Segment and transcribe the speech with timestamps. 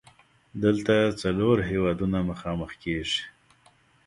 [0.63, 3.21] دلته څلور هیوادونه مخامخ کیږي.